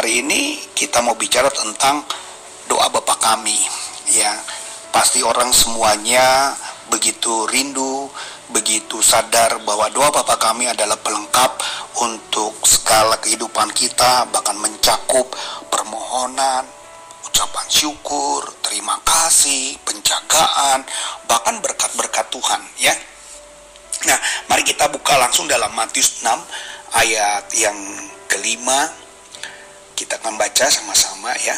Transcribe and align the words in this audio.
Hari 0.00 0.24
ini 0.24 0.56
kita 0.72 1.04
mau 1.04 1.12
bicara 1.12 1.52
tentang 1.52 2.00
doa 2.72 2.88
Bapa 2.88 3.20
kami 3.20 3.52
ya. 4.08 4.32
Pasti 4.88 5.20
orang 5.20 5.52
semuanya 5.52 6.56
begitu 6.88 7.44
rindu, 7.44 8.08
begitu 8.48 9.04
sadar 9.04 9.60
bahwa 9.60 9.92
doa 9.92 10.08
Bapa 10.08 10.40
kami 10.40 10.72
adalah 10.72 10.96
pelengkap 11.04 11.52
untuk 12.00 12.56
segala 12.64 13.20
kehidupan 13.20 13.76
kita, 13.76 14.24
bahkan 14.32 14.56
mencakup 14.56 15.36
permohonan, 15.68 16.64
ucapan 17.28 17.68
syukur, 17.68 18.48
terima 18.64 18.96
kasih, 19.04 19.76
penjagaan, 19.84 20.80
bahkan 21.28 21.60
berkat-berkat 21.60 22.24
Tuhan 22.32 22.64
ya. 22.80 22.96
Nah, 24.08 24.16
mari 24.48 24.64
kita 24.64 24.88
buka 24.88 25.20
langsung 25.20 25.44
dalam 25.44 25.76
Matius 25.76 26.24
6 26.24 26.40
ayat 26.96 27.52
yang 27.52 27.76
kelima 28.32 28.88
kita 30.00 30.16
akan 30.16 30.40
baca 30.40 30.64
sama-sama 30.72 31.36
ya. 31.44 31.52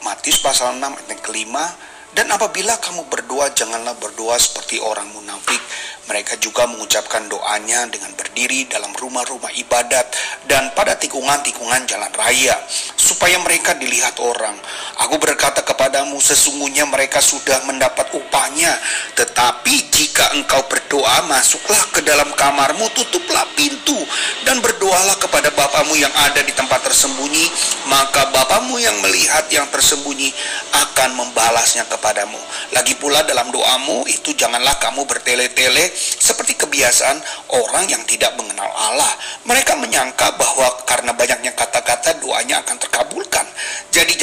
Matius 0.00 0.40
pasal 0.40 0.80
6 0.80 0.80
ayat 0.80 1.20
kelima 1.20 1.68
dan 2.16 2.32
apabila 2.32 2.80
kamu 2.80 3.04
berdoa 3.12 3.52
janganlah 3.52 3.92
berdoa 4.00 4.40
seperti 4.40 4.80
orang 4.80 5.04
munafik 5.12 5.60
mereka 6.04 6.36
juga 6.36 6.68
mengucapkan 6.68 7.24
doanya 7.32 7.88
dengan 7.88 8.12
berdiri 8.12 8.68
dalam 8.68 8.92
rumah-rumah 8.92 9.48
ibadat 9.56 10.04
dan 10.44 10.68
pada 10.76 11.00
tikungan-tikungan 11.00 11.88
jalan 11.88 12.12
raya, 12.12 12.60
supaya 12.92 13.40
mereka 13.40 13.72
dilihat 13.72 14.20
orang. 14.20 14.52
Aku 14.94 15.18
berkata 15.18 15.58
kepadamu, 15.66 16.22
sesungguhnya 16.22 16.86
mereka 16.86 17.18
sudah 17.18 17.66
mendapat 17.66 18.14
upahnya. 18.14 18.70
Tetapi 19.18 19.90
jika 19.90 20.30
engkau 20.38 20.62
berdoa, 20.70 21.26
masuklah 21.26 21.82
ke 21.90 21.98
dalam 22.06 22.30
kamarmu, 22.38 22.86
tutuplah 22.94 23.42
pintu, 23.58 23.98
dan 24.46 24.62
berdoalah 24.62 25.18
kepada 25.18 25.50
Bapamu 25.50 25.98
yang 25.98 26.14
ada 26.14 26.38
di 26.46 26.54
tempat 26.54 26.86
tersembunyi, 26.86 27.50
maka 27.90 28.30
Bapamu 28.30 28.78
yang 28.78 28.94
melihat 29.02 29.50
yang 29.50 29.66
tersembunyi 29.66 30.30
akan 30.72 31.10
membalasnya 31.18 31.90
kepadamu. 31.90 32.38
Lagi 32.70 32.94
pula 32.94 33.26
dalam 33.26 33.50
doamu 33.50 34.06
itu 34.06 34.30
janganlah 34.38 34.78
kamu 34.78 35.06
bertele-tele 35.10 35.90
seperti 35.98 36.54
kebiasaan 36.54 37.18
orang 37.50 37.90
yang 37.90 38.02
tidak 38.06 38.34
mengenal 38.38 38.70
Allah. 38.70 39.10
Mereka 39.42 39.74
menyangka 39.78 40.38
bahwa 40.38 40.70
karena 40.86 41.10
banyaknya 41.14 41.50
kata-kata 41.58 42.18
doanya 42.22 42.62
akan 42.62 42.76
terkabulkan. 42.78 43.46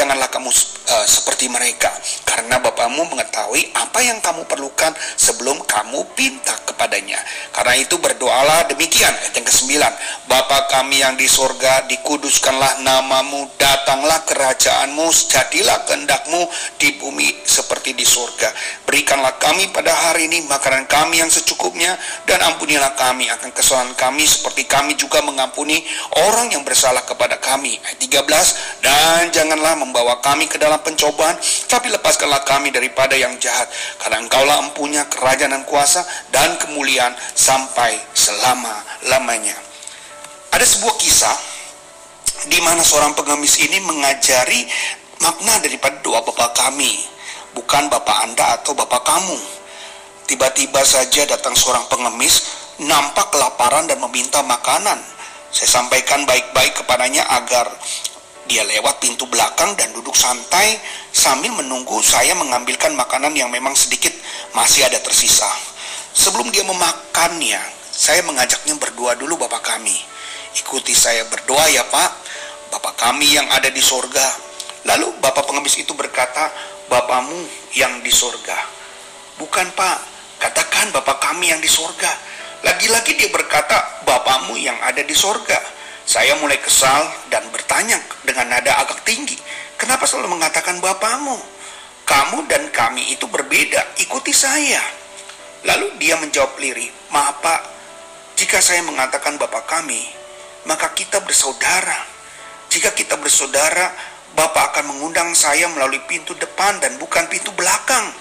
Janganlah 0.02 0.33
kamu 0.33 0.49
uh, 0.49 1.05
seperti 1.05 1.45
mereka, 1.45 1.94
karena 2.25 2.57
Bapamu 2.57 3.05
mengetahui 3.13 3.69
apa 3.77 4.02
yang 4.02 4.17
kamu 4.17 4.49
perlukan 4.49 4.89
sebelum 5.13 5.61
kamu 5.69 6.02
pinta 6.17 6.57
kepadanya. 6.66 7.21
Karena 7.53 7.77
itu 7.77 8.02
berdoalah 8.02 8.66
demikian. 8.73 9.13
Ayat 9.13 9.38
yang 9.38 9.45
ke-9. 9.45 9.77
Bapa 10.25 10.66
kami 10.73 11.05
yang 11.05 11.13
di 11.13 11.29
sorga, 11.29 11.85
dikuduskanlah 11.85 12.81
namamu, 12.81 13.45
datanglah 13.61 14.25
kerajaanmu, 14.25 15.05
jadilah 15.29 15.85
kehendakmu 15.85 16.50
di 16.81 16.97
bumi 16.97 17.45
seperti 17.45 17.94
di 17.94 18.07
sorga. 18.07 18.50
Berikanlah 18.90 19.38
kami 19.38 19.69
pada 19.69 19.94
hari 19.94 20.25
ini 20.25 20.50
makanan 20.50 20.90
kami 20.90 21.22
yang 21.22 21.29
secukupnya, 21.29 21.94
dan 22.25 22.41
ampunilah 22.41 22.97
kami 22.97 23.29
akan 23.29 23.53
kesalahan 23.53 23.94
kami 23.94 24.25
seperti 24.25 24.66
kami 24.66 24.97
juga 24.97 25.22
mengampuni 25.22 25.84
orang 26.25 26.50
yang 26.50 26.66
bersalah 26.66 27.06
kepada 27.06 27.38
kami. 27.38 27.78
Ayat 27.85 28.01
13. 28.01 28.81
Dan 28.81 29.29
janganlah 29.29 29.78
membawa 29.91 30.24
kami 30.24 30.47
ke 30.47 30.56
dalam 30.56 30.79
pencobaan, 30.79 31.35
tapi 31.68 31.91
lepaskanlah 31.91 32.47
kami 32.47 32.72
daripada 32.72 33.12
yang 33.19 33.35
jahat. 33.44 33.68
Karena 34.00 34.24
engkaulah 34.24 34.72
empunya 34.72 35.03
kerajaan 35.12 35.52
dan 35.52 35.68
kuasa 35.68 36.07
dan 36.31 36.56
kemuliaan 36.56 37.12
sampai 37.35 38.00
selama-lamanya. 38.16 39.59
Ada 40.56 40.63
sebuah 40.63 40.96
kisah 40.96 41.38
di 42.47 42.57
mana 42.63 42.79
seorang 42.81 43.12
pengemis 43.13 43.59
ini 43.59 43.84
mengajari 43.84 44.63
makna 45.19 45.59
daripada 45.59 46.00
doa 46.00 46.23
Bapa 46.23 46.56
kami, 46.56 47.03
bukan 47.53 47.91
Bapak 47.91 48.18
Anda 48.31 48.63
atau 48.63 48.72
Bapak 48.72 49.03
kamu. 49.03 49.38
Tiba-tiba 50.31 50.81
saja 50.88 51.28
datang 51.28 51.52
seorang 51.52 51.85
pengemis, 51.91 52.47
nampak 52.79 53.35
kelaparan 53.35 53.85
dan 53.91 54.00
meminta 54.00 54.40
makanan. 54.40 54.97
Saya 55.52 55.84
sampaikan 55.84 56.23
baik-baik 56.23 56.79
kepadanya 56.79 57.28
agar 57.28 57.68
dia 58.50 58.66
lewat 58.66 58.97
pintu 59.03 59.29
belakang 59.29 59.78
dan 59.78 59.94
duduk 59.94 60.18
santai 60.18 60.81
sambil 61.13 61.53
menunggu 61.53 62.02
saya 62.02 62.34
mengambilkan 62.34 62.94
makanan 62.97 63.35
yang 63.38 63.52
memang 63.53 63.78
sedikit 63.78 64.12
masih 64.57 64.85
ada 64.88 64.97
tersisa. 65.03 65.47
Sebelum 66.12 66.52
dia 66.52 66.66
memakannya, 66.68 67.62
saya 67.91 68.19
mengajaknya 68.25 68.75
berdoa 68.75 69.16
dulu 69.16 69.40
Bapak 69.40 69.75
kami. 69.75 69.96
Ikuti 70.57 70.91
saya 70.91 71.24
berdoa 71.31 71.63
ya 71.72 71.88
Pak, 71.88 72.12
Bapak 72.72 73.00
kami 73.00 73.35
yang 73.35 73.47
ada 73.52 73.72
di 73.72 73.79
sorga. 73.79 74.25
Lalu 74.84 75.22
Bapak 75.23 75.47
pengemis 75.47 75.78
itu 75.79 75.96
berkata, 75.96 76.52
Bapamu 76.91 77.47
yang 77.72 78.03
di 78.03 78.12
sorga. 78.12 78.58
Bukan 79.40 79.72
Pak, 79.72 79.97
katakan 80.44 80.91
Bapak 80.91 81.23
kami 81.23 81.56
yang 81.56 81.63
di 81.63 81.72
sorga. 81.72 82.12
Lagi-lagi 82.68 83.16
dia 83.16 83.31
berkata, 83.31 84.03
Bapamu 84.03 84.59
yang 84.59 84.75
ada 84.84 85.00
di 85.00 85.16
sorga. 85.16 85.56
Saya 86.11 86.35
mulai 86.44 86.59
kesal 86.59 87.07
dan 87.31 87.47
bertanya 87.55 87.95
dengan 88.27 88.51
nada 88.51 88.83
agak 88.83 89.07
tinggi, 89.07 89.39
kenapa 89.79 90.03
selalu 90.03 90.35
mengatakan 90.35 90.83
Bapamu? 90.83 91.39
Kamu 92.03 92.51
dan 92.51 92.67
kami 92.67 93.16
itu 93.16 93.31
berbeda, 93.31 93.95
ikuti 93.95 94.35
saya. 94.35 94.83
Lalu 95.63 95.95
dia 96.03 96.19
menjawab 96.19 96.59
lirih, 96.59 96.91
maaf 97.16 97.39
pak, 97.39 97.63
jika 98.35 98.59
saya 98.59 98.83
mengatakan 98.83 99.39
Bapak 99.39 99.63
kami, 99.72 100.03
maka 100.67 100.91
kita 100.91 101.23
bersaudara. 101.23 102.03
Jika 102.67 102.91
kita 102.91 103.16
bersaudara, 103.16 103.95
Bapak 104.35 104.75
akan 104.75 104.91
mengundang 104.91 105.31
saya 105.31 105.72
melalui 105.72 106.03
pintu 106.11 106.35
depan 106.35 106.75
dan 106.83 106.99
bukan 106.99 107.23
pintu 107.31 107.55
belakang. 107.55 108.11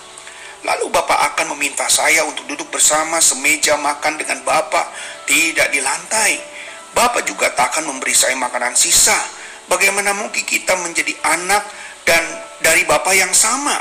Lalu 0.63 0.95
Bapak 0.95 1.35
akan 1.35 1.59
meminta 1.59 1.91
saya 1.91 2.23
untuk 2.23 2.47
duduk 2.47 2.71
bersama 2.71 3.19
semeja 3.19 3.75
makan 3.83 4.15
dengan 4.15 4.47
Bapak, 4.47 4.95
tidak 5.27 5.75
di 5.75 5.83
lantai 5.83 6.60
Bapak 6.95 7.23
juga 7.27 7.51
tak 7.55 7.77
akan 7.77 7.95
memberi 7.95 8.13
saya 8.13 8.35
makanan 8.35 8.75
sisa. 8.75 9.17
Bagaimana 9.71 10.11
mungkin 10.11 10.43
kita 10.43 10.75
menjadi 10.83 11.15
anak 11.23 11.63
dan 12.03 12.23
dari 12.59 12.83
Bapak 12.83 13.15
yang 13.15 13.31
sama? 13.31 13.79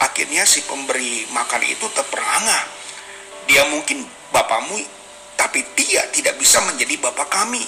Akhirnya 0.00 0.46
si 0.46 0.64
pemberi 0.64 1.26
makan 1.34 1.60
itu 1.66 1.84
terperangah. 1.92 2.62
Dia 3.50 3.66
mungkin 3.68 4.06
Bapamu, 4.30 4.78
tapi 5.34 5.66
dia 5.74 6.06
tidak 6.14 6.38
bisa 6.38 6.62
menjadi 6.62 6.94
Bapak 7.02 7.28
kami. 7.28 7.66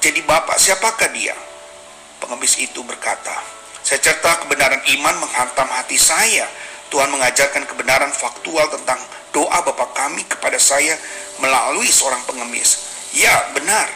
Jadi 0.00 0.24
Bapak 0.24 0.56
siapakah 0.56 1.12
dia? 1.12 1.36
Pengemis 2.18 2.56
itu 2.58 2.80
berkata, 2.82 3.36
Secerta 3.84 4.44
kebenaran 4.44 4.80
iman 4.98 5.16
menghantam 5.22 5.68
hati 5.68 6.00
saya. 6.00 6.48
Tuhan 6.88 7.12
mengajarkan 7.12 7.68
kebenaran 7.68 8.12
faktual 8.16 8.68
tentang 8.72 9.00
doa 9.32 9.60
Bapak 9.60 9.92
kami 9.92 10.24
kepada 10.24 10.56
saya 10.56 10.96
melalui 11.38 11.88
seorang 11.92 12.24
pengemis. 12.24 12.87
Ya, 13.16 13.52
benar. 13.56 13.88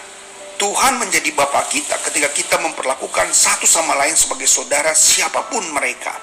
Tuhan 0.57 1.03
menjadi 1.03 1.35
Bapa 1.35 1.67
kita 1.67 1.99
ketika 2.07 2.31
kita 2.31 2.57
memperlakukan 2.63 3.35
satu 3.35 3.67
sama 3.67 3.99
lain 3.99 4.15
sebagai 4.15 4.47
saudara 4.47 4.95
siapa 4.95 5.51
pun 5.51 5.67
mereka. 5.75 6.15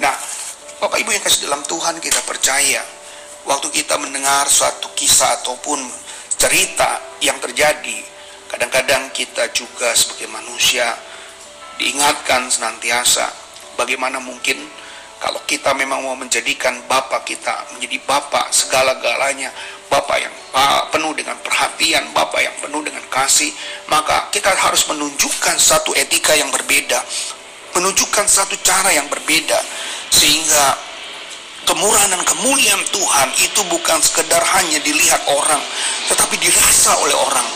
Nah, 0.00 0.14
Bapak 0.80 1.04
Ibu 1.04 1.12
yang 1.12 1.20
kasih 1.20 1.46
dalam 1.46 1.60
Tuhan 1.68 2.00
kita 2.00 2.24
percaya 2.24 2.80
waktu 3.44 3.68
kita 3.68 4.00
mendengar 4.00 4.48
suatu 4.48 4.88
kisah 4.96 5.44
ataupun 5.44 5.84
cerita 6.40 6.96
yang 7.20 7.36
terjadi, 7.44 8.00
kadang-kadang 8.48 9.12
kita 9.12 9.52
juga 9.52 9.92
sebagai 9.92 10.32
manusia 10.32 10.96
diingatkan 11.76 12.48
senantiasa 12.48 13.28
bagaimana 13.76 14.16
mungkin 14.22 14.56
kalau 15.20 15.40
kita 15.48 15.72
memang 15.72 16.04
mau 16.04 16.16
menjadikan 16.16 16.84
Bapak 16.84 17.24
kita 17.24 17.72
menjadi 17.72 17.96
Bapak 18.04 18.52
segala-galanya, 18.52 19.48
Bapak 19.94 20.18
yang 20.18 20.34
penuh 20.90 21.14
dengan 21.14 21.38
perhatian, 21.38 22.10
Bapak 22.10 22.42
yang 22.42 22.56
penuh 22.58 22.82
dengan 22.82 23.06
kasih, 23.06 23.54
maka 23.86 24.26
kita 24.34 24.50
harus 24.50 24.90
menunjukkan 24.90 25.54
satu 25.54 25.94
etika 25.94 26.34
yang 26.34 26.50
berbeda, 26.50 26.98
menunjukkan 27.78 28.26
satu 28.26 28.58
cara 28.66 28.90
yang 28.90 29.06
berbeda, 29.06 29.54
sehingga 30.10 30.74
kemurahan 31.62 32.10
dan 32.10 32.26
kemuliaan 32.26 32.82
Tuhan 32.90 33.28
itu 33.38 33.60
bukan 33.70 34.02
sekedar 34.02 34.42
hanya 34.58 34.82
dilihat 34.82 35.22
orang, 35.30 35.62
tetapi 36.10 36.42
dirasa 36.42 36.98
oleh 36.98 37.14
orang. 37.14 37.46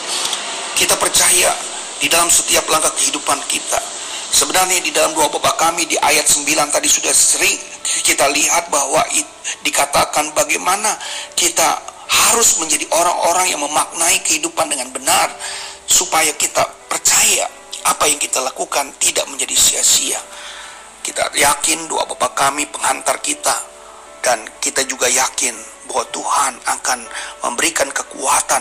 Kita 0.79 0.94
percaya 0.94 1.50
di 1.99 2.06
dalam 2.06 2.31
setiap 2.31 2.70
langkah 2.70 2.94
kehidupan 2.94 3.43
kita. 3.50 3.82
Sebenarnya 4.31 4.79
di 4.79 4.94
dalam 4.94 5.11
dua 5.11 5.26
bapak 5.26 5.58
kami 5.58 5.91
di 5.91 5.99
ayat 5.99 6.23
9 6.23 6.46
tadi 6.70 6.87
sudah 6.87 7.11
sering 7.11 7.58
kita 8.06 8.31
lihat 8.31 8.70
bahwa 8.70 9.02
dikatakan 9.64 10.31
bagaimana 10.37 10.94
kita 11.32 11.97
harus 12.08 12.56
menjadi 12.58 12.88
orang-orang 12.90 13.52
yang 13.52 13.60
memaknai 13.60 14.19
kehidupan 14.25 14.69
dengan 14.72 14.88
benar 14.90 15.28
supaya 15.84 16.32
kita 16.37 16.64
percaya 16.88 17.49
apa 17.84 18.05
yang 18.08 18.20
kita 18.20 18.40
lakukan 18.40 18.88
tidak 19.00 19.28
menjadi 19.28 19.55
sia-sia. 19.55 20.20
Kita 21.05 21.32
yakin 21.32 21.88
doa 21.88 22.05
Bapa 22.05 22.32
kami 22.37 22.69
penghantar 22.69 23.20
kita 23.25 23.55
dan 24.20 24.44
kita 24.60 24.84
juga 24.84 25.08
yakin 25.08 25.56
bahwa 25.88 26.05
Tuhan 26.12 26.52
akan 26.69 26.99
memberikan 27.49 27.88
kekuatan 27.88 28.60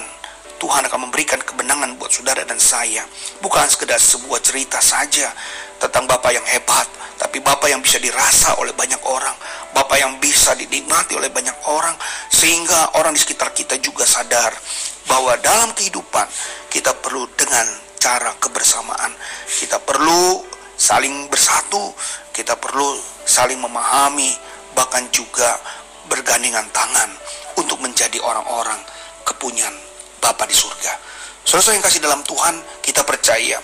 Tuhan 0.57 0.89
akan 0.89 1.09
memberikan 1.09 1.38
kebenangan 1.38 1.95
buat 2.01 2.09
saudara 2.09 2.41
dan 2.41 2.57
saya. 2.57 3.05
Bukan 3.41 3.65
sekedar 3.69 4.01
sebuah 4.01 4.41
cerita 4.41 4.81
saja 4.81 5.29
tentang 5.77 6.09
Bapak 6.09 6.33
yang 6.33 6.45
hebat, 6.49 6.89
tapi 7.21 7.38
Bapak 7.38 7.69
yang 7.69 7.81
bisa 7.81 8.01
dirasa 8.01 8.57
oleh 8.57 8.73
banyak 8.73 8.97
orang, 9.05 9.38
Bapak 9.77 10.01
yang 10.01 10.18
bisa 10.18 10.57
dinikmati 10.57 11.13
oleh 11.13 11.29
banyak 11.29 11.53
orang, 11.69 11.94
sehingga 12.33 12.97
orang 12.97 13.13
di 13.13 13.21
sekitar 13.21 13.53
kita 13.53 13.77
juga 13.77 14.09
sadar 14.09 14.50
bahwa 15.06 15.38
dalam 15.38 15.69
kehidupan 15.77 16.25
kita 16.74 16.97
perlu 16.97 17.29
dengan 17.38 17.62
cara 18.01 18.33
kebersamaan. 18.41 19.13
Kita 19.45 19.77
perlu 19.77 20.41
saling 20.74 21.29
bersatu, 21.29 21.94
kita 22.33 22.57
perlu 22.57 22.97
saling 23.29 23.62
memahami, 23.62 24.33
bahkan 24.74 25.06
juga 25.13 25.62
bergandengan 26.09 26.65
tangan 26.73 27.13
untuk 27.62 27.77
menjadi 27.77 28.18
orang-orang 28.18 28.81
kepunyaan 29.30 29.77
Bapa 30.18 30.50
di 30.50 30.57
surga. 30.57 30.97
Saudara 31.45 31.77
yang 31.77 31.85
kasih 31.85 32.01
dalam 32.01 32.25
Tuhan, 32.25 32.81
kita 32.81 33.06
percaya 33.06 33.62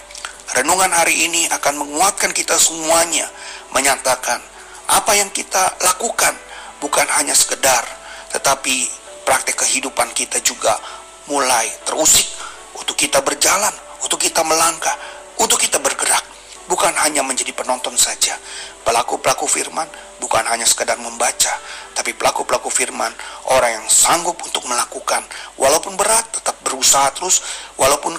renungan 0.61 0.93
hari 0.93 1.25
ini 1.25 1.49
akan 1.49 1.81
menguatkan 1.81 2.29
kita 2.37 2.53
semuanya, 2.61 3.25
menyatakan 3.73 4.52
apa 4.93 5.17
yang 5.17 5.33
kita 5.33 5.73
lakukan 5.81 6.37
bukan 6.77 7.07
hanya 7.17 7.33
sekedar, 7.33 7.81
tetapi 8.29 8.85
praktek 9.25 9.65
kehidupan 9.65 10.13
kita 10.13 10.37
juga 10.45 10.77
mulai 11.25 11.65
terusik 11.81 12.29
untuk 12.77 12.93
kita 12.93 13.23
berjalan, 13.25 13.73
untuk 14.05 14.21
kita 14.21 14.45
melangkah, 14.45 14.93
untuk 15.41 15.57
kita 15.57 15.81
bergerak, 15.81 16.21
bukan 16.69 16.93
hanya 17.01 17.25
menjadi 17.25 17.49
penonton 17.57 17.97
saja. 17.97 18.37
Pelaku-pelaku 18.83 19.47
firman 19.47 19.87
bukan 20.19 20.43
hanya 20.51 20.67
sekedar 20.67 20.99
membaca, 20.99 21.55
tapi 21.97 22.13
pelaku-pelaku 22.13 22.69
firman 22.69 23.09
orang 23.49 23.81
yang 23.81 23.87
sanggup 23.89 24.37
untuk 24.43 24.61
melakukan 24.69 25.23
walaupun 25.57 25.95
berat 25.97 26.27
tetap 26.35 26.59
berusaha 26.61 27.09
terus 27.15 27.41
walaupun 27.79 28.13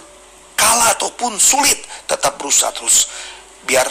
kalah 0.56 0.96
ataupun 0.96 1.36
sulit 1.36 1.76
tetap 2.08 2.40
berusaha 2.40 2.72
terus 2.72 3.12
biar 3.68 3.84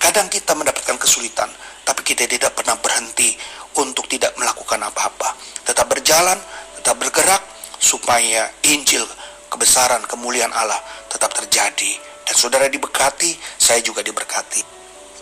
kadang 0.00 0.32
kita 0.32 0.56
mendapatkan 0.56 0.96
kesulitan 0.96 1.52
tapi 1.84 2.00
kita 2.02 2.26
tidak 2.26 2.56
pernah 2.56 2.76
berhenti 2.80 3.36
untuk 3.80 4.08
tidak 4.10 4.34
melakukan 4.40 4.80
apa-apa 4.82 5.36
tetap 5.64 5.86
berjalan 5.88 6.36
tetap 6.80 6.96
bergerak 6.98 7.42
supaya 7.78 8.50
Injil 8.66 9.04
kebesaran 9.52 10.02
kemuliaan 10.08 10.52
Allah 10.52 10.80
tetap 11.12 11.30
terjadi 11.36 11.92
dan 12.24 12.34
saudara 12.34 12.66
diberkati 12.66 13.36
saya 13.60 13.78
juga 13.84 14.00
diberkati 14.00 14.74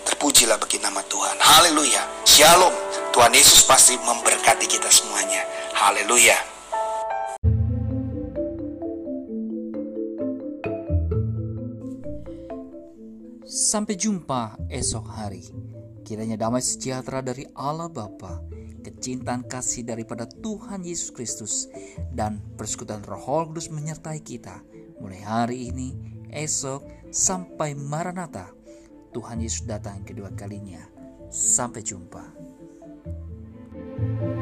Terpujilah 0.02 0.58
bagi 0.58 0.82
nama 0.82 0.98
Tuhan. 1.06 1.38
Haleluya. 1.38 2.02
Shalom. 2.26 2.74
Tuhan 3.14 3.30
Yesus 3.30 3.62
pasti 3.62 3.94
memberkati 4.02 4.66
kita 4.66 4.90
semuanya. 4.90 5.46
Haleluya. 5.78 6.34
Sampai 13.46 13.94
jumpa 13.94 14.58
esok 14.72 15.06
hari. 15.06 15.71
Kiranya 16.12 16.36
damai 16.36 16.60
sejahtera 16.60 17.24
dari 17.24 17.48
Allah 17.56 17.88
Bapa, 17.88 18.44
kecintaan 18.84 19.48
kasih 19.48 19.88
daripada 19.88 20.28
Tuhan 20.28 20.84
Yesus 20.84 21.08
Kristus, 21.08 21.72
dan 22.12 22.36
persekutuan 22.60 23.00
Roh 23.00 23.48
Kudus 23.48 23.72
menyertai 23.72 24.20
kita 24.20 24.60
mulai 25.00 25.24
hari 25.24 25.72
ini, 25.72 25.96
esok, 26.28 27.08
sampai 27.08 27.72
Maranatha 27.72 28.52
Tuhan 29.16 29.40
Yesus 29.40 29.64
datang 29.64 30.04
kedua 30.04 30.28
kalinya. 30.36 30.84
Sampai 31.32 31.80
jumpa. 31.80 32.44
thank 34.02 34.36
you 34.36 34.41